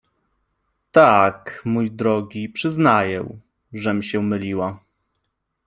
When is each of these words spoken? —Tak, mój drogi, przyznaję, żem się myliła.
—Tak, 0.91 1.61
mój 1.65 1.91
drogi, 1.91 2.49
przyznaję, 2.49 3.39
żem 3.73 4.01
się 4.03 4.23
myliła. 4.23 4.83